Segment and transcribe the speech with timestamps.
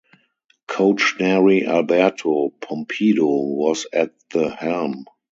[0.67, 5.05] Coach Nery Alberto Pumpido was at the helm.